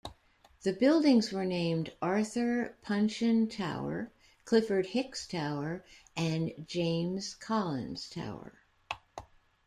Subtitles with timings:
[0.63, 4.09] The buildings were named Arthur Punshion Tower,
[4.45, 5.85] Clifford Hicks Tower,
[6.17, 8.51] and James Collins Tower.